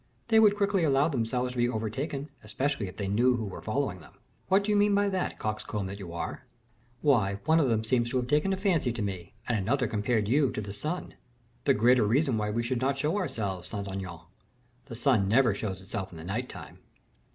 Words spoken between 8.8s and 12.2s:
to me, and another compared you to the sun." "The greater